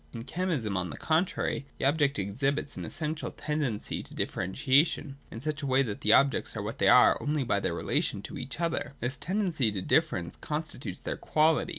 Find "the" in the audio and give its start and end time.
0.89-0.97, 1.77-1.85, 6.01-6.11